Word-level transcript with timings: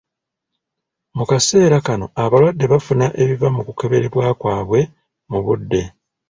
Mu 1.17 1.23
kaseera 1.29 1.77
kano, 1.85 2.05
abalwadde 2.23 2.65
bafuna 2.73 3.05
ebiva 3.21 3.47
mu 3.55 3.61
kukeberebwa 3.67 4.25
kwaabwe 4.39 4.79
mu 5.31 5.39
budde. 5.45 5.81